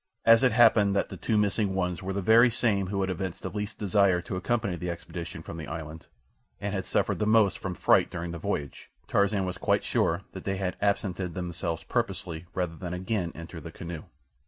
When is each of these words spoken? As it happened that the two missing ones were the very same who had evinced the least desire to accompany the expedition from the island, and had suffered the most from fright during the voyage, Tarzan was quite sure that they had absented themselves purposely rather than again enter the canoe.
As 0.25 0.41
it 0.41 0.51
happened 0.51 0.95
that 0.95 1.09
the 1.09 1.15
two 1.15 1.37
missing 1.37 1.75
ones 1.75 2.01
were 2.01 2.11
the 2.11 2.23
very 2.23 2.49
same 2.49 2.87
who 2.87 3.01
had 3.01 3.11
evinced 3.11 3.43
the 3.43 3.51
least 3.51 3.77
desire 3.77 4.19
to 4.23 4.35
accompany 4.35 4.75
the 4.75 4.89
expedition 4.89 5.43
from 5.43 5.57
the 5.57 5.67
island, 5.67 6.07
and 6.59 6.73
had 6.73 6.85
suffered 6.85 7.19
the 7.19 7.27
most 7.27 7.59
from 7.59 7.75
fright 7.75 8.09
during 8.09 8.31
the 8.31 8.39
voyage, 8.39 8.89
Tarzan 9.07 9.45
was 9.45 9.59
quite 9.59 9.83
sure 9.83 10.23
that 10.31 10.43
they 10.43 10.57
had 10.57 10.75
absented 10.81 11.35
themselves 11.35 11.83
purposely 11.83 12.47
rather 12.55 12.75
than 12.75 12.95
again 12.95 13.31
enter 13.35 13.61
the 13.61 13.71
canoe. 13.71 14.05